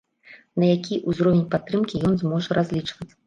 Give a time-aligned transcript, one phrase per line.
[0.63, 3.11] На які ўзровень падтрымкі ён зможа разлічваць?